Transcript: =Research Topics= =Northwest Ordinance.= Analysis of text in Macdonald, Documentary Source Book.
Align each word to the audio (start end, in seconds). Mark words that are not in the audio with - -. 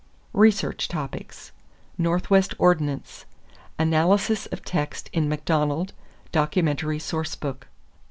=Research 0.33 0.87
Topics= 0.87 1.51
=Northwest 1.95 2.55
Ordinance.= 2.57 3.25
Analysis 3.77 4.47
of 4.47 4.65
text 4.65 5.11
in 5.13 5.29
Macdonald, 5.29 5.93
Documentary 6.31 6.97
Source 6.97 7.35
Book. 7.35 7.67